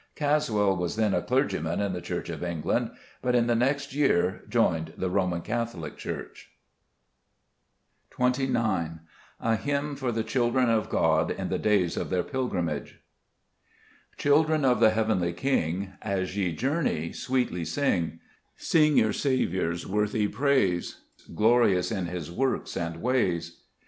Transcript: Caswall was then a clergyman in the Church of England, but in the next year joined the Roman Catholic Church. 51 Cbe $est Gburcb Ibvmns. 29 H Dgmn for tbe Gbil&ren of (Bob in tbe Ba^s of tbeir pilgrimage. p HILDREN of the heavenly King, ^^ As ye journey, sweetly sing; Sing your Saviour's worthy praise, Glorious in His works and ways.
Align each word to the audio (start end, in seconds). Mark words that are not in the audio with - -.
Caswall 0.15 0.77
was 0.77 0.95
then 0.95 1.13
a 1.13 1.21
clergyman 1.21 1.79
in 1.79 1.93
the 1.93 2.01
Church 2.01 2.27
of 2.29 2.41
England, 2.43 2.89
but 3.21 3.35
in 3.35 3.45
the 3.45 3.53
next 3.53 3.93
year 3.93 4.41
joined 4.49 4.93
the 4.97 5.11
Roman 5.11 5.41
Catholic 5.43 5.95
Church. 5.95 6.49
51 8.09 8.17
Cbe 8.17 8.25
$est 8.25 8.27
Gburcb 8.31 8.31
Ibvmns. 8.31 8.35
29 8.79 8.99
H 9.43 9.59
Dgmn 9.59 9.97
for 9.99 10.11
tbe 10.11 10.23
Gbil&ren 10.25 10.69
of 10.69 10.89
(Bob 10.89 11.29
in 11.29 11.49
tbe 11.49 11.61
Ba^s 11.61 11.97
of 12.01 12.07
tbeir 12.09 12.31
pilgrimage. 12.31 12.99
p 14.17 14.27
HILDREN 14.29 14.65
of 14.65 14.79
the 14.79 14.89
heavenly 14.89 15.33
King, 15.33 15.85
^^ 15.85 15.93
As 16.01 16.35
ye 16.35 16.51
journey, 16.51 17.11
sweetly 17.13 17.63
sing; 17.63 18.19
Sing 18.57 18.97
your 18.97 19.13
Saviour's 19.13 19.85
worthy 19.85 20.27
praise, 20.27 21.01
Glorious 21.35 21.91
in 21.91 22.07
His 22.07 22.31
works 22.31 22.75
and 22.75 23.03
ways. 23.03 23.59